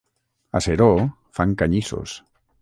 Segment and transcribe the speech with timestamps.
[0.59, 0.87] A Seró
[1.41, 2.17] fan canyissos.